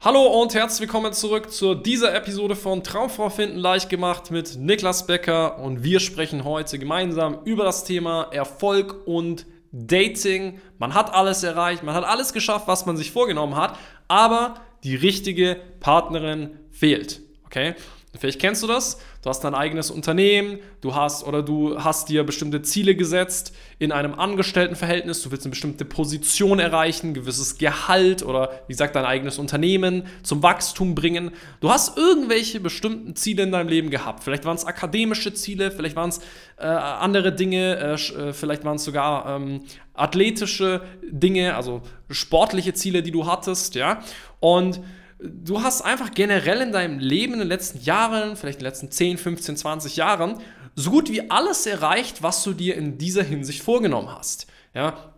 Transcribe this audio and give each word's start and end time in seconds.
Hallo 0.00 0.40
und 0.40 0.54
herzlich 0.54 0.82
willkommen 0.82 1.12
zurück 1.12 1.50
zu 1.50 1.74
dieser 1.74 2.14
Episode 2.14 2.54
von 2.54 2.84
Traumfrau 2.84 3.30
finden 3.30 3.58
leicht 3.58 3.88
gemacht 3.90 4.30
mit 4.30 4.54
Niklas 4.56 5.08
Becker 5.08 5.58
und 5.58 5.82
wir 5.82 5.98
sprechen 5.98 6.44
heute 6.44 6.78
gemeinsam 6.78 7.40
über 7.44 7.64
das 7.64 7.82
Thema 7.82 8.28
Erfolg 8.30 9.08
und 9.08 9.44
Dating. 9.72 10.60
Man 10.78 10.94
hat 10.94 11.12
alles 11.12 11.42
erreicht, 11.42 11.82
man 11.82 11.96
hat 11.96 12.04
alles 12.04 12.32
geschafft, 12.32 12.68
was 12.68 12.86
man 12.86 12.96
sich 12.96 13.10
vorgenommen 13.10 13.56
hat, 13.56 13.76
aber 14.06 14.60
die 14.84 14.94
richtige 14.94 15.60
Partnerin 15.80 16.60
fehlt. 16.70 17.20
Okay? 17.44 17.74
Vielleicht 18.16 18.40
kennst 18.40 18.62
du 18.62 18.66
das. 18.66 18.98
Du 19.22 19.28
hast 19.28 19.40
dein 19.40 19.54
eigenes 19.54 19.90
Unternehmen, 19.90 20.60
du 20.80 20.94
hast 20.94 21.26
oder 21.26 21.42
du 21.42 21.82
hast 21.82 22.08
dir 22.08 22.24
bestimmte 22.24 22.62
Ziele 22.62 22.94
gesetzt 22.94 23.54
in 23.78 23.92
einem 23.92 24.14
Angestelltenverhältnis, 24.14 25.22
du 25.22 25.30
willst 25.30 25.44
eine 25.44 25.50
bestimmte 25.50 25.84
Position 25.84 26.58
erreichen, 26.58 27.12
gewisses 27.12 27.58
Gehalt 27.58 28.22
oder 28.22 28.62
wie 28.66 28.72
gesagt 28.72 28.96
dein 28.96 29.04
eigenes 29.04 29.38
Unternehmen 29.38 30.04
zum 30.22 30.42
Wachstum 30.42 30.94
bringen. 30.94 31.32
Du 31.60 31.70
hast 31.70 31.98
irgendwelche 31.98 32.60
bestimmten 32.60 33.14
Ziele 33.14 33.42
in 33.42 33.52
deinem 33.52 33.68
Leben 33.68 33.90
gehabt. 33.90 34.24
Vielleicht 34.24 34.46
waren 34.46 34.56
es 34.56 34.64
akademische 34.64 35.34
Ziele, 35.34 35.70
vielleicht 35.70 35.96
waren 35.96 36.08
es 36.08 36.20
äh, 36.56 36.64
andere 36.64 37.32
Dinge, 37.32 37.76
äh, 37.76 37.92
äh, 37.94 38.32
vielleicht 38.32 38.64
waren 38.64 38.76
es 38.76 38.84
sogar 38.84 39.36
ähm, 39.36 39.64
athletische 39.92 40.80
Dinge, 41.02 41.56
also 41.56 41.82
sportliche 42.08 42.72
Ziele, 42.72 43.02
die 43.02 43.10
du 43.10 43.26
hattest, 43.26 43.74
ja. 43.74 44.00
Und 44.40 44.80
du 45.18 45.62
hast 45.62 45.82
einfach 45.82 46.12
generell 46.12 46.60
in 46.60 46.72
deinem 46.72 46.98
Leben 46.98 47.34
in 47.34 47.38
den 47.40 47.48
letzten 47.48 47.80
Jahren, 47.80 48.36
vielleicht 48.36 48.58
in 48.58 48.64
den 48.64 48.70
letzten 48.70 48.90
10, 48.90 49.18
15, 49.18 49.56
20 49.56 49.96
Jahren, 49.96 50.40
so 50.74 50.90
gut 50.90 51.10
wie 51.10 51.30
alles 51.30 51.66
erreicht, 51.66 52.22
was 52.22 52.42
du 52.44 52.52
dir 52.52 52.76
in 52.76 52.98
dieser 52.98 53.24
Hinsicht 53.24 53.62
vorgenommen 53.62 54.10
hast. 54.10 54.46
Ja, 54.74 55.12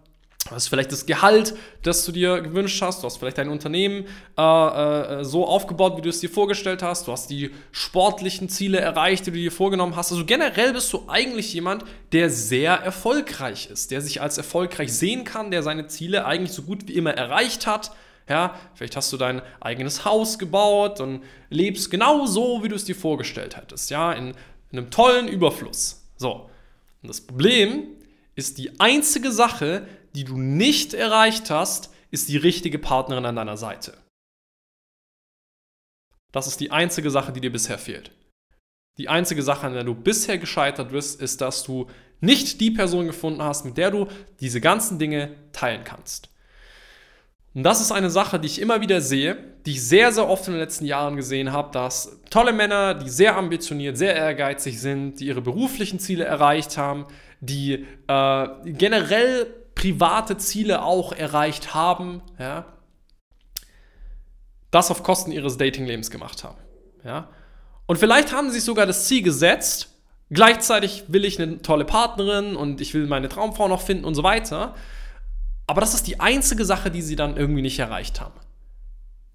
Du 0.49 0.57
hast 0.57 0.69
vielleicht 0.69 0.91
das 0.91 1.05
Gehalt, 1.05 1.55
das 1.83 2.05
du 2.07 2.13
dir 2.13 2.41
gewünscht 2.41 2.81
hast. 2.81 3.03
Du 3.03 3.07
hast 3.07 3.19
vielleicht 3.19 3.37
dein 3.37 3.51
Unternehmen 3.51 4.07
äh, 4.39 4.41
äh, 4.41 5.25
so 5.25 5.47
aufgebaut, 5.47 5.99
wie 5.99 6.01
du 6.01 6.09
es 6.09 6.21
dir 6.21 6.31
vorgestellt 6.31 6.83
hast. 6.83 7.07
Du 7.07 7.13
hast 7.13 7.29
die 7.29 7.51
sportlichen 7.73 8.49
Ziele 8.49 8.81
erreicht, 8.81 9.27
die 9.27 9.33
du 9.33 9.37
dir 9.37 9.53
vorgenommen 9.53 9.97
hast. 9.97 10.11
Also 10.13 10.25
generell 10.25 10.73
bist 10.73 10.93
du 10.95 11.05
eigentlich 11.09 11.53
jemand, 11.53 11.85
der 12.13 12.31
sehr 12.31 12.73
erfolgreich 12.73 13.69
ist, 13.71 13.91
der 13.91 14.01
sich 14.01 14.23
als 14.23 14.39
erfolgreich 14.39 14.93
sehen 14.93 15.25
kann, 15.25 15.51
der 15.51 15.63
seine 15.63 15.89
Ziele 15.89 16.25
eigentlich 16.25 16.53
so 16.53 16.63
gut 16.63 16.89
wie 16.89 16.95
immer 16.95 17.13
erreicht 17.13 17.67
hat. 17.67 17.93
Ja, 18.31 18.55
vielleicht 18.75 18.95
hast 18.95 19.13
du 19.13 19.17
dein 19.17 19.43
eigenes 19.61 20.05
Haus 20.05 20.39
gebaut 20.39 21.01
und 21.01 21.25
lebst 21.49 21.91
genau 21.91 22.27
so, 22.27 22.63
wie 22.63 22.69
du 22.69 22.77
es 22.77 22.85
dir 22.85 22.95
vorgestellt 22.95 23.57
hättest. 23.57 23.91
Ja, 23.91 24.13
in, 24.13 24.35
in 24.71 24.79
einem 24.79 24.91
tollen 24.93 25.27
Überfluss. 25.27 26.09
So. 26.17 26.49
Und 27.03 27.09
das 27.09 27.21
Problem 27.21 27.89
ist, 28.37 28.59
die 28.59 28.79
einzige 28.79 29.33
Sache, 29.33 29.85
die 30.15 30.23
du 30.23 30.39
nicht 30.39 30.95
erreicht 30.95 31.51
hast, 31.51 31.93
ist 32.13 32.29
die 32.29 32.37
richtige 32.37 32.79
Partnerin 32.79 33.27
an 33.27 33.35
deiner 33.35 33.57
Seite. 33.57 33.95
Das 36.31 36.47
ist 36.47 36.61
die 36.61 36.71
einzige 36.71 37.11
Sache, 37.11 37.33
die 37.33 37.41
dir 37.41 37.51
bisher 37.51 37.79
fehlt. 37.79 38.13
Die 38.97 39.09
einzige 39.09 39.43
Sache, 39.43 39.67
an 39.67 39.75
der 39.75 39.83
du 39.83 39.95
bisher 39.95 40.39
gescheitert 40.39 40.93
bist, 40.93 41.21
ist, 41.21 41.41
dass 41.41 41.65
du 41.65 41.89
nicht 42.21 42.61
die 42.61 42.71
Person 42.71 43.07
gefunden 43.07 43.43
hast, 43.43 43.65
mit 43.65 43.77
der 43.77 43.91
du 43.91 44.07
diese 44.39 44.61
ganzen 44.61 45.01
Dinge 45.01 45.35
teilen 45.53 45.83
kannst. 45.83 46.30
Und 47.55 47.65
das 47.65 47.81
ist 47.81 47.91
eine 47.91 48.11
Sache, 48.11 48.39
die 48.39 48.47
ich 48.47 48.61
immer 48.61 48.81
wieder 48.81 49.01
sehe, 49.01 49.37
die 49.67 49.73
ich 49.73 49.87
sehr, 49.87 50.13
sehr 50.13 50.29
oft 50.29 50.47
in 50.47 50.55
den 50.55 50.61
letzten 50.61 50.85
Jahren 50.85 51.17
gesehen 51.17 51.53
habe, 51.53 51.73
dass 51.73 52.21
tolle 52.31 52.53
Männer, 52.53 52.95
die 52.95 53.09
sehr 53.09 53.37
ambitioniert, 53.37 53.99
sehr 53.99 54.15
ehrgeizig 54.15 54.81
sind, 54.81 55.19
die 55.19 55.27
ihre 55.27 55.43
beruflichen 55.43 55.99
Ziele 55.99 56.25
erreicht 56.25 56.77
haben, 56.77 57.07
die 57.41 57.87
äh, 58.07 58.49
generell 58.65 59.47
private 59.75 60.37
Ziele 60.37 60.83
auch 60.83 61.13
erreicht 61.13 61.75
haben, 61.75 62.23
ja, 62.39 62.67
das 64.71 64.91
auf 64.91 65.03
Kosten 65.03 65.33
ihres 65.33 65.57
Datinglebens 65.57 66.11
gemacht 66.11 66.45
haben. 66.45 66.59
Ja. 67.05 67.29
Und 67.87 67.99
vielleicht 67.99 68.33
haben 68.33 68.51
sie 68.51 68.61
sogar 68.61 68.87
das 68.87 69.07
Ziel 69.07 69.23
gesetzt, 69.23 69.97
gleichzeitig 70.31 71.05
will 71.09 71.25
ich 71.25 71.41
eine 71.41 71.61
tolle 71.63 71.85
Partnerin 71.85 72.55
und 72.55 72.81
ich 72.81 72.95
will 72.95 73.07
meine 73.07 73.29
Traumfrau 73.29 73.67
noch 73.67 73.81
finden 73.81 74.05
und 74.05 74.15
so 74.15 74.23
weiter. 74.23 74.77
Aber 75.71 75.81
das 75.81 75.95
ist 75.95 76.09
die 76.09 76.19
einzige 76.19 76.65
Sache, 76.65 76.91
die 76.91 77.01
sie 77.01 77.15
dann 77.15 77.37
irgendwie 77.37 77.63
nicht 77.63 77.79
erreicht 77.79 78.21
haben. 78.21 78.35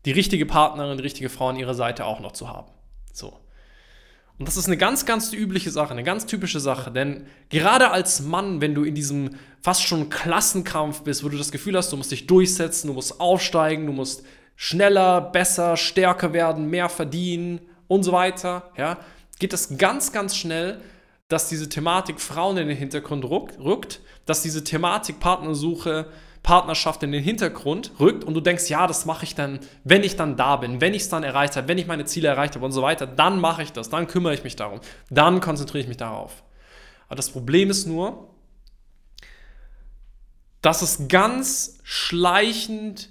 Die 0.03 0.11
richtige 0.11 0.45
Partnerin, 0.45 0.97
die 0.97 1.03
richtige 1.03 1.29
Frau 1.29 1.47
an 1.47 1.55
ihrer 1.55 1.75
Seite 1.75 2.03
auch 2.03 2.19
noch 2.19 2.33
zu 2.33 2.49
haben. 2.49 2.69
So. 3.13 3.39
Und 4.37 4.45
das 4.45 4.57
ist 4.57 4.67
eine 4.67 4.75
ganz, 4.75 5.05
ganz 5.05 5.31
übliche 5.31 5.71
Sache, 5.71 5.91
eine 5.91 6.03
ganz 6.03 6.25
typische 6.25 6.59
Sache. 6.59 6.91
Denn 6.91 7.25
gerade 7.47 7.89
als 7.91 8.19
Mann, 8.19 8.59
wenn 8.59 8.75
du 8.75 8.83
in 8.83 8.95
diesem 8.95 9.37
fast 9.61 9.83
schon 9.83 10.09
Klassenkampf 10.09 11.03
bist, 11.03 11.23
wo 11.23 11.29
du 11.29 11.37
das 11.37 11.53
Gefühl 11.53 11.77
hast, 11.77 11.93
du 11.93 11.95
musst 11.95 12.11
dich 12.11 12.27
durchsetzen, 12.27 12.87
du 12.87 12.95
musst 12.95 13.21
aufsteigen, 13.21 13.85
du 13.85 13.93
musst 13.93 14.25
schneller, 14.57 15.21
besser, 15.21 15.77
stärker 15.77 16.33
werden, 16.33 16.69
mehr 16.69 16.89
verdienen 16.89 17.61
und 17.87 18.03
so 18.03 18.11
weiter, 18.11 18.73
ja, 18.75 18.97
geht 19.39 19.53
es 19.53 19.77
ganz, 19.77 20.11
ganz 20.11 20.35
schnell, 20.35 20.81
dass 21.27 21.49
diese 21.49 21.69
Thematik 21.69 22.19
Frauen 22.19 22.57
in 22.57 22.67
den 22.67 22.77
Hintergrund 22.77 23.25
rückt, 23.25 24.01
dass 24.25 24.41
diese 24.41 24.63
Thematik 24.63 25.19
Partnersuche, 25.19 26.07
Partnerschaft 26.43 27.01
in 27.01 27.11
den 27.11 27.23
Hintergrund 27.23 27.93
rückt 27.99 28.23
und 28.23 28.35
du 28.35 28.41
denkst, 28.41 28.69
ja, 28.69 28.85
das 28.85 29.05
mache 29.05 29.23
ich 29.23 29.33
dann, 29.33 29.59
wenn 29.83 30.03
ich 30.03 30.15
dann 30.15 30.37
da 30.37 30.57
bin, 30.57 30.79
wenn 30.79 30.93
ich 30.93 31.03
es 31.03 31.09
dann 31.09 31.23
erreicht 31.23 31.55
habe, 31.55 31.67
wenn 31.67 31.79
ich 31.79 31.87
meine 31.87 32.05
Ziele 32.05 32.27
erreicht 32.27 32.53
habe 32.53 32.63
und 32.63 32.71
so 32.71 32.83
weiter, 32.83 33.07
dann 33.07 33.39
mache 33.39 33.63
ich 33.63 33.71
das, 33.71 33.89
dann 33.89 34.05
kümmere 34.05 34.35
ich 34.35 34.43
mich 34.43 34.55
darum, 34.55 34.79
dann 35.09 35.41
konzentriere 35.41 35.81
ich 35.81 35.87
mich 35.87 35.97
darauf. 35.97 36.43
Aber 37.07 37.15
das 37.15 37.31
Problem 37.31 37.71
ist 37.71 37.87
nur, 37.87 38.29
dass 40.61 40.83
es 40.83 41.07
ganz 41.07 41.79
schleichend 41.83 43.09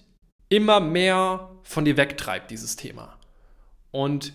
immer 0.49 0.79
mehr 0.79 1.51
von 1.65 1.85
dir 1.85 1.97
wegtreibt, 1.97 2.53
dieses 2.53 2.77
Thema. 2.77 3.19
Und 3.91 4.33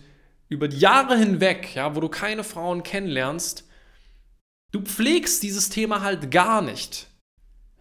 über 0.50 0.68
die 0.68 0.78
Jahre 0.78 1.16
hinweg, 1.16 1.74
ja, 1.74 1.96
wo 1.96 2.00
du 2.00 2.08
keine 2.10 2.44
Frauen 2.44 2.82
kennenlernst, 2.82 3.69
du 4.72 4.80
pflegst 4.82 5.42
dieses 5.42 5.68
Thema 5.68 6.02
halt 6.02 6.30
gar 6.30 6.62
nicht. 6.62 7.06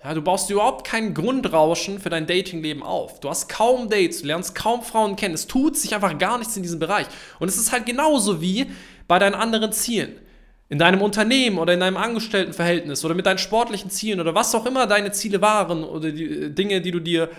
Ja, 0.04 0.14
du 0.14 0.22
baust 0.22 0.50
überhaupt 0.50 0.88
kein 0.88 1.14
Grundrauschen 1.14 2.00
für 2.00 2.10
dein 2.10 2.26
Datingleben 2.26 2.84
auf. 2.84 3.20
Du 3.20 3.30
hast 3.30 3.50
kaum 3.50 3.90
Dates, 3.90 4.22
du 4.22 4.28
lernst 4.28 4.56
kaum 4.56 4.82
Frauen 4.82 5.18
kennen. 5.18 5.36
Es 5.36 5.46
tut 5.46 5.76
sich 5.76 5.94
einfach 5.94 6.18
gar 6.18 6.38
nichts 6.38 6.56
in 6.56 6.64
diesem 6.64 6.80
Bereich. 6.80 7.08
Und 7.40 7.50
es 7.50 7.58
ist 7.58 7.74
halt 7.74 7.86
genauso 7.86 8.42
wie 8.42 8.72
bei 9.10 9.20
deinen 9.20 9.36
anderen 9.36 9.74
Zielen. 9.74 10.14
In 10.70 10.80
deinem 10.80 11.02
Unternehmen 11.02 11.58
oder 11.58 11.74
in 11.74 11.82
deinem 11.82 11.98
Angestelltenverhältnis 11.98 13.04
oder 13.04 13.16
mit 13.16 13.26
deinen 13.26 13.40
sportlichen 13.40 13.90
Zielen 13.90 14.22
oder 14.22 14.36
was 14.36 14.56
auch 14.56 14.66
immer 14.66 14.88
deine 14.88 15.12
Ziele 15.12 15.42
waren 15.42 15.84
oder 15.84 16.12
die 16.12 16.26
äh, 16.26 16.50
Dinge, 16.52 16.80
die 16.80 16.92
du 16.92 17.00
dir 17.00 17.30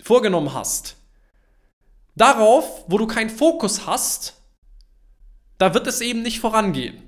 vorgenommen 0.00 0.52
hast. 0.52 0.96
Darauf, 2.14 2.84
wo 2.86 2.98
du 2.98 3.06
keinen 3.06 3.30
Fokus 3.30 3.86
hast, 3.86 4.34
da 5.58 5.74
wird 5.74 5.86
es 5.86 6.00
eben 6.00 6.22
nicht 6.22 6.40
vorangehen. 6.40 7.02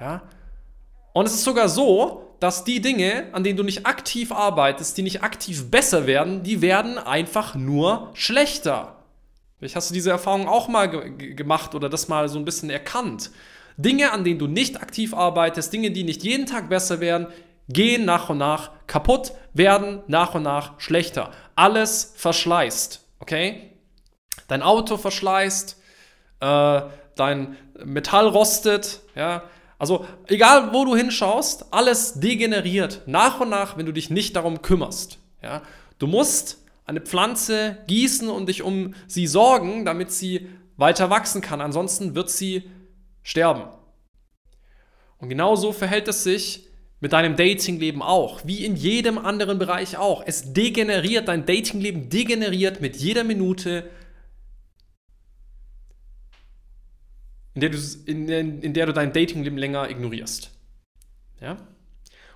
Ja? 0.00 0.22
Und 1.12 1.26
es 1.26 1.34
ist 1.34 1.44
sogar 1.44 1.68
so, 1.68 2.36
dass 2.40 2.64
die 2.64 2.80
Dinge, 2.80 3.28
an 3.32 3.44
denen 3.44 3.56
du 3.56 3.62
nicht 3.62 3.86
aktiv 3.86 4.32
arbeitest, 4.32 4.96
die 4.98 5.02
nicht 5.02 5.22
aktiv 5.22 5.70
besser 5.70 6.06
werden, 6.06 6.42
die 6.42 6.60
werden 6.60 6.98
einfach 6.98 7.54
nur 7.54 8.10
schlechter. 8.14 8.96
Vielleicht 9.58 9.76
hast 9.76 9.90
du 9.90 9.94
diese 9.94 10.10
Erfahrung 10.10 10.48
auch 10.48 10.66
mal 10.66 10.90
ge 10.90 11.34
gemacht 11.34 11.74
oder 11.76 11.88
das 11.88 12.08
mal 12.08 12.28
so 12.28 12.38
ein 12.38 12.44
bisschen 12.44 12.68
erkannt. 12.68 13.30
Dinge, 13.76 14.10
an 14.10 14.24
denen 14.24 14.40
du 14.40 14.48
nicht 14.48 14.82
aktiv 14.82 15.14
arbeitest, 15.14 15.72
Dinge, 15.72 15.92
die 15.92 16.02
nicht 16.02 16.24
jeden 16.24 16.46
Tag 16.46 16.68
besser 16.68 16.98
werden, 17.00 17.28
gehen 17.68 18.04
nach 18.04 18.28
und 18.28 18.38
nach 18.38 18.70
kaputt, 18.86 19.32
werden 19.52 20.02
nach 20.08 20.34
und 20.34 20.42
nach 20.42 20.80
schlechter. 20.80 21.30
Alles 21.54 22.12
verschleißt, 22.16 23.06
okay? 23.20 23.70
Dein 24.48 24.62
Auto 24.62 24.96
verschleißt, 24.96 25.80
äh, 26.40 26.80
dein 27.14 27.56
Metall 27.84 28.26
rostet, 28.26 29.00
ja, 29.14 29.44
also 29.82 30.06
egal, 30.28 30.72
wo 30.72 30.84
du 30.84 30.94
hinschaust, 30.94 31.66
alles 31.72 32.20
degeneriert 32.20 33.02
nach 33.06 33.40
und 33.40 33.48
nach, 33.48 33.76
wenn 33.76 33.84
du 33.84 33.90
dich 33.90 34.10
nicht 34.10 34.36
darum 34.36 34.62
kümmerst. 34.62 35.18
Ja? 35.42 35.62
Du 35.98 36.06
musst 36.06 36.58
eine 36.84 37.00
Pflanze 37.00 37.78
gießen 37.88 38.30
und 38.30 38.48
dich 38.48 38.62
um 38.62 38.94
sie 39.08 39.26
sorgen, 39.26 39.84
damit 39.84 40.12
sie 40.12 40.48
weiter 40.76 41.10
wachsen 41.10 41.40
kann. 41.40 41.60
Ansonsten 41.60 42.14
wird 42.14 42.30
sie 42.30 42.70
sterben. 43.24 43.64
Und 45.18 45.28
genauso 45.28 45.72
verhält 45.72 46.06
es 46.06 46.22
sich 46.22 46.68
mit 47.00 47.12
deinem 47.12 47.34
Datingleben 47.34 48.02
auch, 48.02 48.42
wie 48.44 48.64
in 48.64 48.76
jedem 48.76 49.18
anderen 49.18 49.58
Bereich 49.58 49.96
auch. 49.96 50.22
Es 50.24 50.52
degeneriert, 50.52 51.26
dein 51.26 51.44
Datingleben 51.44 52.08
degeneriert 52.08 52.80
mit 52.80 52.94
jeder 52.94 53.24
Minute, 53.24 53.90
in 57.54 57.60
der 57.60 57.70
du, 57.70 57.78
in, 58.06 58.28
in 58.62 58.74
der 58.74 58.86
du 58.86 58.92
dein 58.92 59.12
Datingleben 59.12 59.58
länger 59.58 59.90
ignorierst. 59.90 60.50
Ja? 61.40 61.56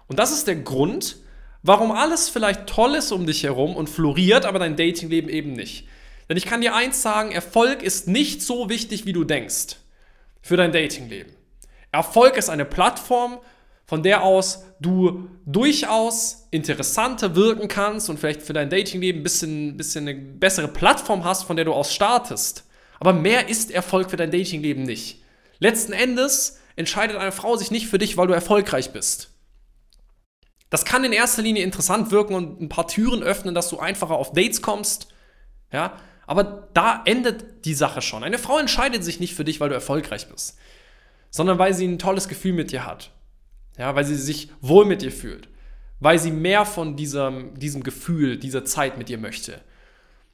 Und 0.06 0.18
das 0.18 0.32
ist 0.32 0.46
der 0.46 0.56
Grund, 0.56 1.16
warum 1.62 1.90
alles 1.90 2.28
vielleicht 2.28 2.66
toll 2.66 2.94
ist 2.94 3.12
um 3.12 3.26
dich 3.26 3.42
herum 3.42 3.76
und 3.76 3.88
floriert, 3.88 4.44
aber 4.44 4.58
dein 4.58 4.76
Datingleben 4.76 5.30
eben 5.30 5.52
nicht. 5.52 5.86
Denn 6.28 6.36
ich 6.36 6.44
kann 6.44 6.60
dir 6.60 6.74
eins 6.74 7.02
sagen, 7.02 7.32
Erfolg 7.32 7.82
ist 7.82 8.08
nicht 8.08 8.42
so 8.42 8.68
wichtig, 8.68 9.06
wie 9.06 9.12
du 9.12 9.24
denkst 9.24 9.76
für 10.42 10.56
dein 10.56 10.72
Datingleben. 10.72 11.32
Erfolg 11.92 12.36
ist 12.36 12.50
eine 12.50 12.64
Plattform, 12.64 13.38
von 13.86 14.02
der 14.02 14.22
aus 14.22 14.64
du 14.80 15.30
durchaus 15.46 16.48
interessanter 16.50 17.36
wirken 17.36 17.68
kannst 17.68 18.10
und 18.10 18.18
vielleicht 18.18 18.42
für 18.42 18.52
dein 18.52 18.68
Datingleben 18.68 19.20
ein 19.20 19.22
bisschen, 19.22 19.76
bisschen 19.76 20.08
eine 20.08 20.18
bessere 20.18 20.68
Plattform 20.68 21.24
hast, 21.24 21.44
von 21.44 21.56
der 21.56 21.64
du 21.64 21.72
aus 21.72 21.94
startest. 21.94 22.65
Aber 23.00 23.12
mehr 23.12 23.48
ist 23.48 23.70
Erfolg 23.70 24.10
für 24.10 24.16
dein 24.16 24.30
Datingleben 24.30 24.84
nicht. 24.84 25.22
Letzten 25.58 25.92
Endes 25.92 26.60
entscheidet 26.76 27.16
eine 27.16 27.32
Frau 27.32 27.56
sich 27.56 27.70
nicht 27.70 27.88
für 27.88 27.98
dich, 27.98 28.16
weil 28.16 28.26
du 28.26 28.34
erfolgreich 28.34 28.92
bist. 28.92 29.30
Das 30.70 30.84
kann 30.84 31.04
in 31.04 31.12
erster 31.12 31.42
Linie 31.42 31.62
interessant 31.62 32.10
wirken 32.10 32.34
und 32.34 32.60
ein 32.60 32.68
paar 32.68 32.88
Türen 32.88 33.22
öffnen, 33.22 33.54
dass 33.54 33.68
du 33.68 33.78
einfacher 33.78 34.16
auf 34.16 34.32
Dates 34.32 34.62
kommst. 34.62 35.08
Ja, 35.72 35.96
aber 36.26 36.68
da 36.74 37.02
endet 37.04 37.64
die 37.64 37.74
Sache 37.74 38.02
schon. 38.02 38.24
Eine 38.24 38.38
Frau 38.38 38.58
entscheidet 38.58 39.04
sich 39.04 39.20
nicht 39.20 39.34
für 39.34 39.44
dich, 39.44 39.60
weil 39.60 39.68
du 39.68 39.74
erfolgreich 39.74 40.28
bist, 40.28 40.58
sondern 41.30 41.58
weil 41.58 41.72
sie 41.72 41.86
ein 41.86 41.98
tolles 41.98 42.28
Gefühl 42.28 42.52
mit 42.52 42.72
dir 42.72 42.84
hat. 42.84 43.12
Ja, 43.78 43.94
weil 43.94 44.04
sie 44.04 44.16
sich 44.16 44.50
wohl 44.60 44.86
mit 44.86 45.02
dir 45.02 45.12
fühlt. 45.12 45.48
Weil 46.00 46.18
sie 46.18 46.30
mehr 46.30 46.64
von 46.64 46.96
diesem, 46.96 47.58
diesem 47.58 47.82
Gefühl, 47.82 48.38
dieser 48.38 48.64
Zeit 48.64 48.98
mit 48.98 49.08
dir 49.08 49.18
möchte. 49.18 49.60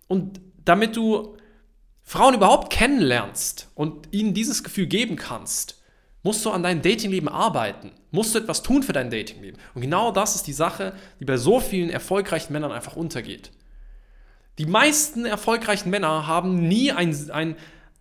Und 0.08 0.41
damit 0.65 0.97
du 0.97 1.37
Frauen 2.02 2.34
überhaupt 2.34 2.72
kennenlernst 2.72 3.69
und 3.75 4.08
ihnen 4.12 4.34
dieses 4.34 4.64
Gefühl 4.64 4.87
geben 4.87 5.16
kannst, 5.16 5.82
musst 6.22 6.44
du 6.44 6.50
an 6.50 6.62
deinem 6.62 6.82
Datingleben 6.82 7.28
arbeiten. 7.28 7.93
Musst 8.10 8.34
du 8.34 8.38
etwas 8.38 8.62
tun 8.62 8.82
für 8.82 8.93
dein 8.93 9.10
Datingleben. 9.10 9.60
Und 9.75 9.82
genau 9.82 10.12
das 10.12 10.37
ist 10.37 10.46
die 10.46 10.52
Sache, 10.52 10.94
die 11.20 11.25
bei 11.25 11.37
so 11.37 11.60
vielen 11.60 11.90
erfolgreichen 11.90 12.52
Männern 12.52 12.72
einfach 12.72 12.96
untergeht. 12.96 13.50
Die 14.58 14.66
meisten 14.66 15.25
erfolgreichen 15.25 15.90
Männer 15.90 16.26
haben 16.26 16.69
nie 16.69 16.93
ein, 16.93 17.16
ein, 17.31 17.56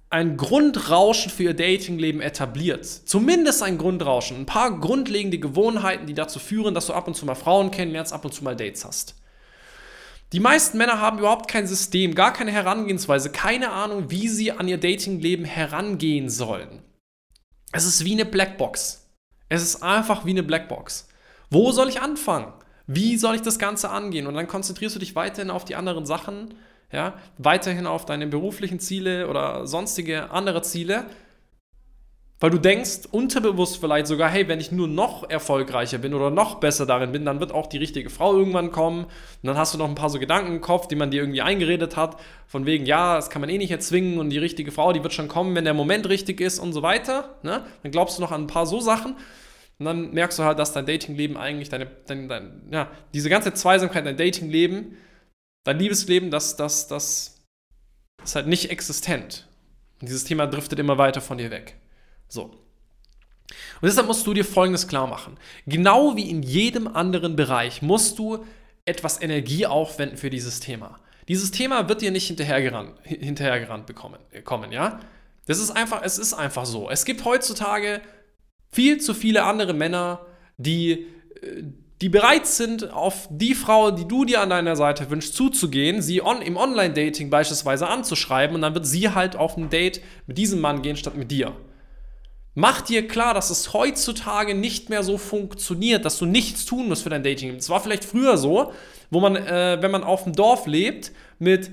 ein 0.10 0.36
Grundrauschen 0.36 1.32
für 1.32 1.44
ihr 1.44 1.54
Datingleben 1.54 2.20
etabliert. 2.20 2.86
Zumindest 2.86 3.64
ein 3.64 3.78
Grundrauschen. 3.78 4.38
Ein 4.38 4.46
paar 4.46 4.78
grundlegende 4.78 5.40
Gewohnheiten, 5.40 6.08
die 6.08 6.14
dazu 6.14 6.40
führen, 6.40 6.74
dass 6.74 6.88
du 6.88 6.94
ab 6.94 7.08
und 7.08 7.16
zu 7.16 7.26
mal 7.26 7.36
Frauen 7.36 7.72
kennenlernst, 7.72 8.12
ab 8.12 8.26
und 8.26 8.34
zu 8.34 8.44
mal 8.44 8.56
Dates 8.56 8.84
hast. 8.84 9.16
Die 10.34 10.40
meisten 10.40 10.78
Männer 10.78 11.02
haben 11.02 11.20
überhaupt 11.20 11.50
kein 11.50 11.68
System, 11.68 12.16
gar 12.16 12.32
keine 12.32 12.52
Herangehensweise, 12.52 13.32
keine 13.32 13.72
Ahnung, 13.72 14.10
wie 14.10 14.28
sie 14.28 14.52
an 14.52 14.68
ihr 14.68 14.78
Datingleben 14.78 15.46
herangehen 15.46 16.30
sollen. 16.30 16.82
Es 17.74 17.86
ist 17.86 18.06
wie 18.06 18.14
eine 18.14 18.26
Blackbox. 18.26 19.10
Es 19.50 19.62
ist 19.62 19.84
einfach 19.84 20.26
wie 20.26 20.32
eine 20.32 20.44
Blackbox. 20.44 21.10
Wo 21.50 21.72
soll 21.72 21.90
ich 21.90 22.02
anfangen? 22.02 22.54
Wie 22.88 23.18
soll 23.18 23.36
ich 23.36 23.42
das 23.42 23.60
Ganze 23.60 23.90
angehen? 23.90 24.28
Und 24.28 24.36
dann 24.36 24.48
konzentrierst 24.48 24.96
du 24.96 25.00
dich 25.00 25.16
weiterhin 25.16 25.52
auf 25.52 25.66
die 25.66 25.76
anderen 25.76 26.06
Sachen 26.06 26.56
ja, 26.92 27.14
weiterhin 27.38 27.88
auf 27.88 28.06
deine 28.06 28.28
beruflichen 28.28 28.80
Ziele 28.80 29.28
oder 29.28 29.66
sonstige 29.66 30.32
andere 30.32 30.62
Ziele, 30.62 31.06
weil 32.42 32.50
du 32.50 32.58
denkst, 32.58 33.08
unterbewusst 33.12 33.78
vielleicht 33.78 34.08
sogar, 34.08 34.30
hey, 34.30 34.50
wenn 34.50 34.60
ich 34.60 34.72
nur 34.72 34.90
noch 34.90 35.30
erfolgreicher 35.30 36.00
bin 36.00 36.14
oder 36.14 36.30
noch 36.30 36.56
besser 36.56 36.86
darin 36.86 37.14
bin, 37.14 37.24
dann 37.24 37.40
wird 37.40 37.54
auch 37.54 37.68
die 37.68 37.78
richtige 37.78 38.10
Frau 38.10 38.36
irgendwann 38.36 38.72
kommen. 38.72 39.06
Und 39.06 39.12
dann 39.44 39.58
hast 39.58 39.74
du 39.74 39.78
noch 39.78 39.88
ein 39.88 39.96
paar 39.96 40.10
so 40.10 40.20
Gedanken 40.20 40.56
im 40.56 40.62
Kopf, 40.62 40.88
die 40.88 40.96
man 40.96 41.12
dir 41.12 41.22
irgendwie 41.22 41.42
eingeredet 41.42 41.96
hat, 41.96 42.18
von 42.48 42.66
wegen, 42.66 42.86
ja, 42.86 43.16
das 43.16 43.30
kann 43.30 43.40
man 43.40 43.50
eh 43.50 43.58
nicht 43.58 43.72
erzwingen 43.72 44.20
und 44.20 44.30
die 44.30 44.40
richtige 44.40 44.74
Frau, 44.74 44.92
die 44.92 45.04
wird 45.04 45.14
schon 45.14 45.30
kommen, 45.30 45.56
wenn 45.56 45.64
der 45.64 45.74
Moment 45.74 46.10
richtig 46.10 46.42
ist 46.42 46.60
und 46.60 46.74
so 46.74 46.82
weiter. 46.82 47.36
Ne? 47.44 47.64
Dann 47.84 47.92
glaubst 47.92 48.18
du 48.18 48.22
noch 48.22 48.32
an 48.32 48.44
ein 48.44 48.48
paar 48.48 48.66
so 48.66 48.82
Sachen. 48.82 49.16
Und 49.80 49.86
dann 49.86 50.12
merkst 50.12 50.38
du 50.38 50.44
halt, 50.44 50.60
dass 50.60 50.74
dein 50.74 50.86
Datingleben 50.86 51.38
eigentlich 51.38 51.70
deine, 51.70 51.88
dein, 52.08 52.28
dein, 52.28 52.70
ja, 52.72 52.90
diese 53.14 53.30
ganze 53.30 53.54
Zweisamkeit, 53.54 54.06
dein 54.06 54.18
Datingleben 54.18 54.98
dein 55.64 55.80
Liebesleben, 55.80 56.32
das, 56.32 56.56
das, 56.56 56.88
das 56.88 57.40
ist 58.24 58.36
halt 58.36 58.48
nicht 58.48 58.70
existent. 58.70 59.48
Und 60.00 60.10
dieses 60.10 60.24
Thema 60.24 60.48
driftet 60.48 60.80
immer 60.80 60.98
weiter 60.98 61.22
von 61.22 61.38
dir 61.38 61.52
weg. 61.52 61.76
So. 62.32 62.44
Und 62.44 63.84
deshalb 63.84 64.08
musst 64.08 64.26
du 64.26 64.34
dir 64.34 64.46
Folgendes 64.46 64.88
klar 64.88 65.06
machen. 65.06 65.38
Genau 65.68 66.16
wie 66.16 66.30
in 66.30 66.42
jedem 66.42 66.88
anderen 66.88 67.36
Bereich 67.36 67.82
musst 67.82 68.18
du 68.20 68.46
etwas 68.86 69.22
Energie 69.22 69.66
aufwenden 69.66 70.18
für 70.18 70.30
dieses 70.30 70.62
Thema. 70.62 71.00
Dieses 71.28 71.52
Thema 71.52 71.90
wird 71.90 72.02
dir 72.02 72.12
nicht 72.12 72.28
hinterhergerannt, 72.28 72.94
hinterhergerannt 73.04 73.86
bekommen, 73.86 74.20
äh, 74.32 74.42
kommen, 74.42 74.72
ja? 74.72 75.02
Das 75.46 75.60
ist 75.60 75.72
einfach, 75.72 76.02
es 76.04 76.18
ist 76.18 76.34
einfach 76.34 76.66
so. 76.66 76.90
Es 76.90 77.04
gibt 77.04 77.26
heutzutage 77.26 78.02
viel 78.72 79.00
zu 79.02 79.14
viele 79.14 79.44
andere 79.44 79.74
Männer, 79.74 80.26
die, 80.58 81.08
äh, 81.42 81.64
die 82.02 82.10
bereit 82.10 82.48
sind, 82.48 82.92
auf 82.92 83.28
die 83.30 83.56
Frau, 83.56 83.92
die 83.92 84.08
du 84.08 84.24
dir 84.24 84.42
an 84.42 84.50
deiner 84.50 84.78
Seite 84.78 85.10
wünschst, 85.10 85.36
zuzugehen, 85.36 86.02
sie 86.02 86.24
on, 86.24 86.42
im 86.42 86.56
Online-Dating 86.56 87.30
beispielsweise 87.30 87.88
anzuschreiben 87.88 88.56
und 88.56 88.62
dann 88.62 88.74
wird 88.74 88.88
sie 88.88 89.10
halt 89.10 89.36
auf 89.36 89.58
ein 89.58 89.70
Date 89.70 90.02
mit 90.28 90.38
diesem 90.38 90.62
Mann 90.62 90.82
gehen 90.82 90.96
statt 90.96 91.16
mit 91.16 91.30
dir. 91.30 91.54
Mach 92.54 92.82
dir 92.82 93.08
klar, 93.08 93.34
dass 93.34 93.50
es 93.50 93.74
heutzutage 93.74 94.56
nicht 94.56 94.90
mehr 94.90 95.04
so 95.04 95.18
funktioniert, 95.18 96.04
dass 96.04 96.18
du 96.18 96.26
nichts 96.26 96.66
tun 96.66 96.90
musst 96.90 97.04
für 97.04 97.10
dein 97.10 97.24
Dating. 97.24 97.56
Es 97.56 97.70
war 97.70 97.80
vielleicht 97.80 98.04
früher 98.04 98.38
so, 98.38 98.74
wo 99.10 99.20
man, 99.20 99.36
äh, 99.36 99.78
wenn 99.82 99.92
man 99.92 100.04
auf 100.04 100.24
dem 100.26 100.34
Dorf 100.34 100.68
lebt, 100.68 101.12
mit 101.40 101.72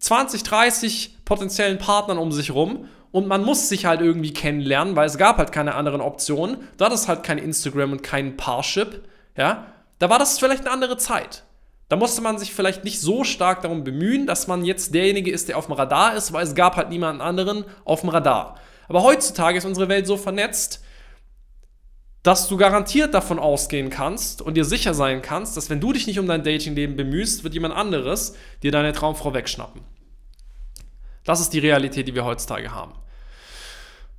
20, 0.00 0.42
30 0.42 1.18
potenziellen 1.24 1.78
Partnern 1.78 2.18
um 2.18 2.32
sich 2.32 2.50
rum 2.50 2.88
und 3.12 3.28
man 3.28 3.44
muss 3.44 3.68
sich 3.68 3.84
halt 3.84 4.00
irgendwie 4.00 4.32
kennenlernen, 4.32 4.96
weil 4.96 5.06
es 5.06 5.18
gab 5.18 5.38
halt 5.38 5.52
keine 5.52 5.76
anderen 5.76 6.00
Optionen. 6.00 6.56
Da 6.76 6.86
hat 6.86 6.92
es 6.92 7.06
halt 7.06 7.22
kein 7.22 7.38
Instagram 7.38 7.92
und 7.92 8.02
kein 8.02 8.36
Parship 8.36 9.02
ja, 9.36 9.66
da 9.98 10.10
war 10.10 10.18
das 10.18 10.38
vielleicht 10.38 10.62
eine 10.62 10.70
andere 10.70 10.96
Zeit. 10.96 11.44
Da 11.88 11.96
musste 11.96 12.22
man 12.22 12.38
sich 12.38 12.54
vielleicht 12.54 12.84
nicht 12.84 13.00
so 13.00 13.22
stark 13.24 13.62
darum 13.62 13.84
bemühen, 13.84 14.26
dass 14.26 14.46
man 14.46 14.64
jetzt 14.64 14.94
derjenige 14.94 15.30
ist, 15.30 15.48
der 15.48 15.58
auf 15.58 15.66
dem 15.66 15.74
Radar 15.74 16.14
ist, 16.16 16.32
weil 16.32 16.44
es 16.44 16.54
gab 16.54 16.76
halt 16.76 16.88
niemanden 16.88 17.20
anderen 17.20 17.64
auf 17.84 18.00
dem 18.00 18.08
Radar. 18.08 18.58
Aber 18.92 19.04
heutzutage 19.04 19.56
ist 19.56 19.64
unsere 19.64 19.88
Welt 19.88 20.06
so 20.06 20.18
vernetzt, 20.18 20.84
dass 22.22 22.46
du 22.46 22.58
garantiert 22.58 23.14
davon 23.14 23.38
ausgehen 23.38 23.88
kannst 23.88 24.42
und 24.42 24.54
dir 24.54 24.66
sicher 24.66 24.92
sein 24.92 25.22
kannst, 25.22 25.56
dass 25.56 25.70
wenn 25.70 25.80
du 25.80 25.94
dich 25.94 26.06
nicht 26.06 26.18
um 26.18 26.26
dein 26.26 26.44
Datingleben 26.44 26.94
bemühst, 26.94 27.42
wird 27.42 27.54
jemand 27.54 27.74
anderes 27.74 28.36
dir 28.62 28.70
deine 28.70 28.92
Traumfrau 28.92 29.32
wegschnappen. 29.32 29.80
Das 31.24 31.40
ist 31.40 31.54
die 31.54 31.58
Realität, 31.58 32.06
die 32.06 32.14
wir 32.14 32.26
heutzutage 32.26 32.74
haben. 32.74 32.92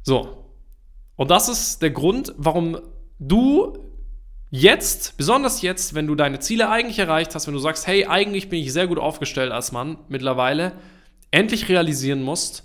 So. 0.01 0.43
Und 1.17 1.29
das 1.29 1.49
ist 1.49 1.83
der 1.83 1.91
Grund, 1.91 2.33
warum 2.37 2.79
du 3.19 3.77
Jetzt, 4.55 5.17
besonders 5.17 5.63
jetzt, 5.63 5.95
wenn 5.95 6.05
du 6.05 6.13
deine 6.13 6.39
Ziele 6.39 6.69
eigentlich 6.69 6.99
erreicht 6.99 7.33
hast, 7.33 7.47
wenn 7.47 7.55
du 7.55 7.59
sagst, 7.59 7.87
hey, 7.87 8.05
eigentlich 8.05 8.49
bin 8.49 8.59
ich 8.59 8.71
sehr 8.71 8.85
gut 8.85 8.99
aufgestellt 8.99 9.51
als 9.51 9.71
Mann 9.71 9.97
mittlerweile, 10.09 10.73
endlich 11.31 11.69
realisieren 11.69 12.21
musst, 12.21 12.63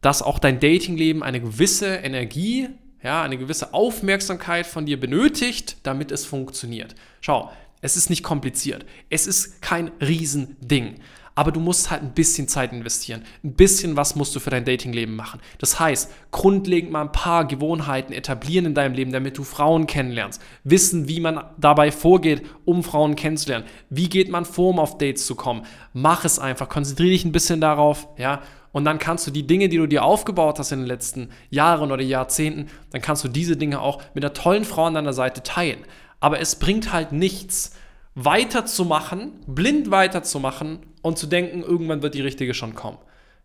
dass 0.00 0.22
auch 0.22 0.38
dein 0.38 0.60
Datingleben 0.60 1.22
eine 1.22 1.40
gewisse 1.40 1.96
Energie, 1.96 2.68
ja, 3.02 3.22
eine 3.22 3.38
gewisse 3.38 3.74
Aufmerksamkeit 3.74 4.66
von 4.66 4.86
dir 4.86 4.98
benötigt, 4.98 5.78
damit 5.82 6.10
es 6.12 6.24
funktioniert. 6.24 6.94
Schau, 7.20 7.50
es 7.80 7.96
ist 7.96 8.10
nicht 8.10 8.22
kompliziert. 8.22 8.84
Es 9.10 9.26
ist 9.26 9.62
kein 9.62 9.90
Riesending 10.00 10.96
aber 11.36 11.52
du 11.52 11.60
musst 11.60 11.90
halt 11.90 12.02
ein 12.02 12.14
bisschen 12.14 12.48
Zeit 12.48 12.72
investieren. 12.72 13.22
Ein 13.44 13.52
bisschen 13.52 13.94
was 13.94 14.16
musst 14.16 14.34
du 14.34 14.40
für 14.40 14.48
dein 14.48 14.64
Datingleben 14.64 15.14
machen. 15.14 15.40
Das 15.58 15.78
heißt, 15.78 16.10
grundlegend 16.30 16.90
mal 16.90 17.02
ein 17.02 17.12
paar 17.12 17.46
Gewohnheiten 17.46 18.14
etablieren 18.14 18.64
in 18.64 18.74
deinem 18.74 18.94
Leben, 18.94 19.12
damit 19.12 19.36
du 19.36 19.44
Frauen 19.44 19.86
kennenlernst. 19.86 20.40
Wissen, 20.64 21.08
wie 21.08 21.20
man 21.20 21.44
dabei 21.58 21.92
vorgeht, 21.92 22.42
um 22.64 22.82
Frauen 22.82 23.16
kennenzulernen. 23.16 23.66
Wie 23.90 24.08
geht 24.08 24.30
man 24.30 24.46
vor, 24.46 24.70
um 24.70 24.78
auf 24.78 24.96
Dates 24.96 25.26
zu 25.26 25.34
kommen? 25.34 25.66
Mach 25.92 26.24
es 26.24 26.38
einfach. 26.38 26.70
Konzentriere 26.70 27.10
dich 27.10 27.26
ein 27.26 27.32
bisschen 27.32 27.60
darauf, 27.60 28.08
ja. 28.16 28.40
Und 28.76 28.84
dann 28.84 28.98
kannst 28.98 29.26
du 29.26 29.30
die 29.30 29.46
Dinge, 29.46 29.70
die 29.70 29.78
du 29.78 29.86
dir 29.86 30.04
aufgebaut 30.04 30.58
hast 30.58 30.70
in 30.70 30.80
den 30.80 30.86
letzten 30.86 31.30
Jahren 31.48 31.92
oder 31.92 32.02
Jahrzehnten, 32.02 32.68
dann 32.90 33.00
kannst 33.00 33.24
du 33.24 33.28
diese 33.28 33.56
Dinge 33.56 33.80
auch 33.80 34.02
mit 34.12 34.22
einer 34.22 34.34
tollen 34.34 34.66
Frau 34.66 34.84
an 34.84 34.92
deiner 34.92 35.14
Seite 35.14 35.42
teilen. 35.42 35.78
Aber 36.20 36.40
es 36.40 36.56
bringt 36.56 36.92
halt 36.92 37.10
nichts, 37.10 37.74
weiterzumachen, 38.16 39.32
blind 39.46 39.90
weiterzumachen 39.90 40.80
und 41.00 41.16
zu 41.16 41.26
denken, 41.26 41.62
irgendwann 41.62 42.02
wird 42.02 42.14
die 42.14 42.20
richtige 42.20 42.52
schon 42.52 42.74
kommen. 42.74 42.98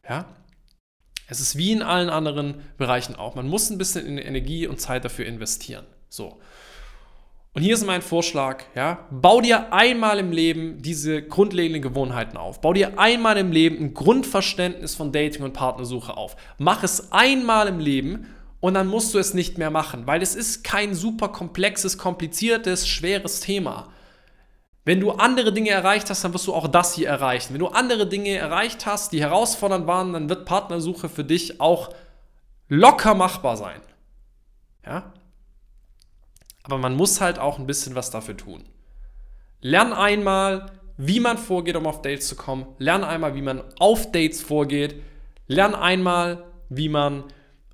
Ja? 0.04 0.26
Es 1.28 1.40
ist 1.40 1.56
wie 1.56 1.72
in 1.72 1.82
allen 1.82 2.10
anderen 2.10 2.56
Bereichen 2.78 3.16
auch. 3.16 3.36
Man 3.36 3.48
muss 3.48 3.70
ein 3.70 3.78
bisschen 3.78 4.06
in 4.06 4.18
Energie 4.18 4.68
und 4.68 4.82
Zeit 4.82 5.06
dafür 5.06 5.28
investieren. 5.28 5.86
So. 6.10 6.42
Und 7.54 7.64
hier 7.64 7.74
ist 7.74 7.86
mein 7.86 8.02
Vorschlag, 8.02 8.64
ja, 8.76 9.08
bau 9.12 9.42
dir 9.42 9.74
einmal 9.74 10.20
im 10.20 10.32
Leben 10.32 10.82
diese 10.82 11.22
grundlegenden 11.22 11.82
Gewohnheiten 11.82 12.38
auf. 12.38 12.62
Bau 12.62 12.72
dir 12.72 12.98
einmal 12.98 13.38
im 13.38 13.52
Leben 13.52 13.84
ein 13.84 13.94
Grundverständnis 13.94 14.96
von 14.96 15.12
Dating 15.12 15.44
und 15.44 15.52
Partnersuche 15.52 16.16
auf. 16.16 16.38
Mach 16.58 16.84
es 16.84 17.12
einmal 17.12 17.68
im 17.68 17.80
Leben 17.80 18.28
und 18.62 18.76
dann 18.76 18.88
musst 18.88 19.14
du 19.14 19.20
es 19.20 19.34
nicht 19.34 19.58
mehr 19.58 19.70
machen, 19.70 20.08
weil 20.08 20.22
es 20.22 20.34
ist 20.34 20.64
kein 20.64 20.94
super 20.94 21.28
komplexes, 21.28 21.98
kompliziertes, 21.98 22.88
schweres 22.88 23.42
Thema. 23.42 23.90
Wenn 24.86 25.02
du 25.02 25.12
andere 25.12 25.52
Dinge 25.52 25.72
erreicht 25.72 26.10
hast, 26.10 26.24
dann 26.24 26.34
wirst 26.34 26.48
du 26.48 26.54
auch 26.54 26.70
das 26.70 26.94
hier 26.94 27.10
erreichen. 27.10 27.54
Wenn 27.54 27.60
du 27.60 27.68
andere 27.68 28.08
Dinge 28.08 28.30
erreicht 28.30 28.86
hast, 28.86 29.12
die 29.12 29.22
herausfordernd 29.22 29.88
waren, 29.88 30.14
dann 30.14 30.30
wird 30.30 30.46
Partnersuche 30.46 31.10
für 31.10 31.26
dich 31.26 31.60
auch 31.60 31.90
locker 32.70 33.14
machbar 33.14 33.58
sein. 33.58 33.82
Ja? 34.86 35.12
Aber 36.64 36.78
man 36.78 36.96
muss 36.96 37.22
halt 37.22 37.40
auch 37.40 37.60
ein 37.60 37.68
bisschen 37.68 37.96
was 37.96 38.12
dafür 38.12 38.38
tun. 38.38 38.64
Lern 39.62 39.94
einmal, 39.94 40.72
wie 40.98 41.20
man 41.20 41.38
vorgeht, 41.38 41.76
um 41.76 41.88
auf 41.88 42.02
Dates 42.02 42.28
zu 42.28 42.36
kommen. 42.36 42.66
Lern 42.78 43.04
einmal, 43.04 43.36
wie 43.36 43.42
man 43.42 43.64
auf 43.80 44.12
Dates 44.12 44.42
vorgeht. 44.42 45.02
Lern 45.48 45.76
einmal, 45.76 46.44
wie 46.70 46.90
man 46.90 47.24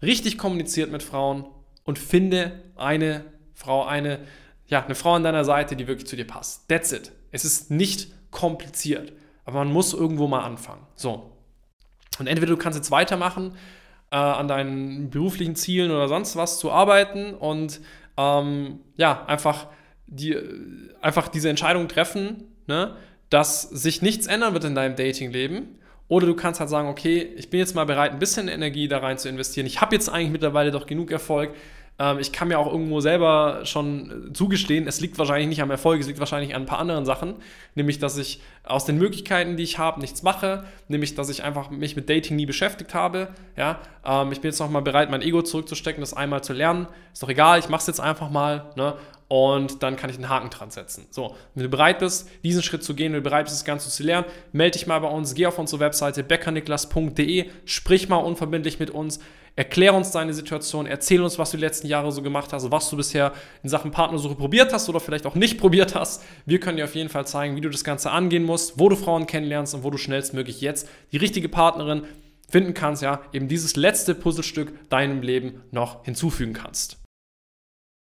richtig 0.02 0.38
kommuniziert 0.38 0.92
mit 0.92 1.04
Frauen 1.04 1.46
und 1.84 2.00
finde 2.00 2.64
eine 2.76 3.26
Frau, 3.54 3.86
eine, 3.86 4.20
ja, 4.68 4.84
eine 4.84 4.96
Frau 4.96 5.14
an 5.16 5.24
deiner 5.24 5.46
Seite, 5.46 5.76
die 5.76 5.88
wirklich 5.88 6.08
zu 6.08 6.16
dir 6.16 6.28
passt. 6.28 6.68
That's 6.70 6.92
it. 6.92 7.12
Es 7.32 7.46
ist 7.46 7.72
nicht 7.72 8.12
kompliziert, 8.32 9.14
aber 9.46 9.60
man 9.60 9.72
muss 9.72 9.94
irgendwo 9.94 10.28
mal 10.28 10.44
anfangen. 10.44 10.86
So. 10.96 11.32
Und 12.20 12.28
entweder 12.28 12.52
du 12.52 12.58
kannst 12.58 12.78
jetzt 12.78 12.92
weitermachen, 12.92 13.56
äh, 14.12 14.16
an 14.16 14.48
deinen 14.48 15.10
beruflichen 15.10 15.56
Zielen 15.56 15.92
oder 15.92 16.08
sonst 16.08 16.36
was 16.36 16.60
zu 16.60 16.72
arbeiten 16.72 17.34
und 17.34 17.82
ähm, 18.18 18.80
ja, 18.96 19.26
einfach, 19.26 19.68
die, 20.08 20.36
einfach 21.02 21.28
diese 21.28 21.50
Entscheidung 21.50 21.88
treffen, 21.88 22.46
ne, 22.68 22.96
dass 23.30 23.64
sich 23.64 24.02
nichts 24.02 24.28
ändern 24.28 24.54
wird 24.54 24.64
in 24.64 24.76
deinem 24.76 24.96
Datingleben. 24.96 25.80
Oder 26.10 26.26
du 26.26 26.36
kannst 26.36 26.60
halt 26.60 26.70
sagen, 26.70 26.88
okay, 26.88 27.34
ich 27.36 27.50
bin 27.50 27.60
jetzt 27.60 27.76
mal 27.76 27.86
bereit, 27.86 28.12
ein 28.12 28.20
bisschen 28.20 28.48
Energie 28.48 28.88
da 28.88 29.00
rein 29.00 29.18
zu 29.18 29.28
investieren. 29.28 29.68
Ich 29.68 29.82
habe 29.82 29.94
jetzt 29.94 30.08
eigentlich 30.08 30.32
mittlerweile 30.32 30.72
doch 30.72 30.88
genug 30.88 31.12
Erfolg. 31.12 31.54
Ähm, 32.00 32.20
ich 32.20 32.32
kann 32.32 32.48
mir 32.48 32.60
auch 32.60 32.72
irgendwo 32.72 33.00
selber 33.00 33.62
schon 33.64 34.32
zugestehen, 34.34 34.88
es 34.88 35.02
liegt 35.02 35.18
wahrscheinlich 35.18 35.48
nicht 35.48 35.62
am 35.62 35.72
Erfolg, 35.72 36.00
es 36.00 36.08
liegt 36.08 36.20
wahrscheinlich 36.20 36.56
an 36.56 36.64
ein 36.64 36.66
paar 36.66 36.80
anderen 36.80 37.06
Sachen. 37.06 37.36
Nämlich, 37.76 38.00
dass 38.00 38.18
ich 38.18 38.42
aus 38.64 38.86
den 38.86 38.98
Möglichkeiten, 38.98 39.58
die 39.58 39.64
ich 39.64 39.78
habe, 39.78 40.00
nichts 40.00 40.24
mache. 40.24 40.64
Nämlich, 40.88 41.16
dass 41.16 41.30
ich 41.30 41.44
einfach 41.44 41.70
mich 41.70 41.96
mit 41.96 42.10
Dating 42.10 42.36
nie 42.36 42.46
beschäftigt 42.46 42.94
habe. 42.94 43.30
Ja? 43.56 43.80
Ähm, 44.06 44.32
ich 44.32 44.42
bin 44.42 44.50
jetzt 44.52 44.60
nochmal 44.60 44.82
bereit, 44.82 45.10
mein 45.10 45.22
Ego 45.22 45.42
zurückzustecken, 45.42 46.02
das 46.02 46.14
einmal 46.14 46.44
zu 46.44 46.54
lernen. 46.54 46.88
Ist 47.14 47.24
doch 47.24 47.30
egal, 47.30 47.60
ich 47.60 47.70
mache 47.70 47.82
es 47.82 47.88
jetzt 47.88 48.00
einfach 48.00 48.30
mal. 48.30 48.66
Ne? 48.76 48.94
Und 49.28 49.84
dann 49.84 49.98
kann 49.98 50.10
ich 50.10 50.16
einen 50.16 50.30
Haken 50.30 50.50
dran 50.50 50.72
setzen. 50.72 51.08
So, 51.10 51.36
wenn 51.54 51.64
du 51.64 51.70
bereit 51.70 52.00
bist, 52.00 52.30
diesen 52.44 52.64
Schritt 52.64 52.84
zu 52.84 52.96
gehen, 52.96 53.12
wenn 53.12 53.24
du 53.24 53.30
bereit 53.30 53.46
bist, 53.46 53.58
das 53.58 53.66
Ganze 53.66 53.90
zu 53.90 54.04
lernen, 54.04 54.26
melde 54.54 54.78
dich 54.78 54.88
mal 54.88 55.00
bei 55.00 55.10
uns, 55.10 55.34
geh 55.34 55.46
auf 55.46 55.60
unsere 55.60 55.82
Webseite 55.82 56.24
beckerniklas.de, 56.24 57.50
sprich 57.66 58.08
mal 58.08 58.18
unverbindlich 58.18 58.80
mit 58.80 58.90
uns, 58.90 59.20
erklär 59.58 59.94
uns 59.94 60.12
deine 60.12 60.34
Situation, 60.34 60.86
erzähl 60.86 61.22
uns, 61.22 61.38
was 61.40 61.52
du 61.52 61.58
die 61.58 61.64
letzten 61.64 61.88
Jahre 61.88 62.12
so 62.12 62.22
gemacht 62.22 62.54
hast, 62.54 62.72
was 62.72 62.90
du 62.90 62.96
bisher 62.96 63.34
in 63.64 63.70
Sachen 63.70 63.92
Partnersuche 63.92 64.36
probiert 64.36 64.72
hast 64.72 64.88
oder 64.88 65.00
vielleicht 65.00 65.26
auch 65.26 65.36
nicht 65.36 65.60
probiert 65.60 65.96
hast. 65.96 66.24
Wir 66.46 66.60
können 66.60 66.78
dir 66.78 66.86
auf 66.86 66.96
jeden 66.96 67.10
Fall 67.10 67.28
zeigen, 67.28 67.56
wie 67.56 67.62
du 67.62 67.70
das 67.70 67.84
Ganze 67.84 68.12
angehen 68.12 68.46
musst, 68.46 68.80
wo 68.80 68.88
du 68.88 68.96
Frauen 68.96 69.26
kennenlernst 69.26 69.74
und 69.74 69.84
wo 69.84 69.90
du 69.90 69.98
schnellstmöglich 69.98 70.62
jetzt 70.62 70.88
die 71.12 71.18
richtige 71.18 71.50
Partnerin 71.50 72.04
finden 72.50 72.74
kannst, 72.74 73.02
ja, 73.02 73.22
eben 73.34 73.48
dieses 73.48 73.76
letzte 73.76 74.16
Puzzlestück 74.16 74.90
deinem 74.90 75.22
Leben 75.22 75.64
noch 75.72 76.06
hinzufügen 76.06 76.54
kannst. 76.54 76.98